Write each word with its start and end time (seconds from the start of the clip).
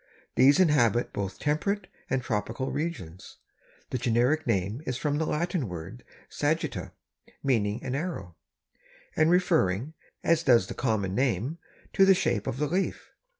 These 0.33 0.59
inhabit 0.59 1.13
both 1.13 1.37
temperate 1.37 1.85
and 2.09 2.23
tropical 2.23 2.71
regions. 2.71 3.37
The 3.91 3.99
generic 3.99 4.47
name 4.47 4.81
is 4.87 4.97
from 4.97 5.19
the 5.19 5.27
Latin 5.27 5.69
word 5.69 6.03
sagitta, 6.27 6.93
meaning 7.43 7.83
an 7.83 7.93
arrow, 7.93 8.35
and 9.15 9.29
referring, 9.29 9.93
as 10.23 10.41
does 10.41 10.65
the 10.65 10.73
common 10.73 11.13
name, 11.13 11.59
to 11.93 12.03
the 12.07 12.15
shape 12.15 12.47
of 12.47 12.57
the 12.57 12.65
leaf. 12.67 13.11